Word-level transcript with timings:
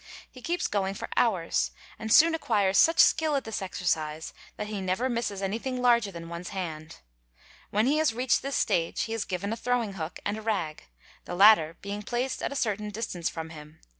He 0.31 0.41
keeps 0.41 0.65
going 0.65 0.95
for 0.95 1.09
hours 1.15 1.69
and 1.99 2.11
soon 2.11 2.33
acquires 2.33 2.79
such 2.79 2.97
skill 2.97 3.35
at 3.35 3.43
this 3.43 3.61
exercise 3.61 4.33
that 4.57 4.65
he 4.65 4.81
never 4.81 5.09
misses 5.09 5.43
anything 5.43 5.79
larger 5.79 6.11
than 6.11 6.27
one's 6.27 6.49
hand. 6.49 7.01
When 7.69 7.85
he 7.85 7.97
has 7.97 8.11
reached 8.11 8.41
this 8.41 8.55
stage 8.55 9.03
he 9.03 9.13
is 9.13 9.25
given 9.25 9.53
a 9.53 9.55
throwing 9.55 9.93
hook 9.93 10.19
and 10.25 10.39
arag, 10.39 10.85
the 11.25 11.35
latter 11.35 11.77
being 11.83 12.01
placed 12.01 12.41
at 12.41 12.51
a 12.51 12.55
certain 12.55 12.89
distance 12.89 13.29
from 13.29 13.51
him. 13.51 13.79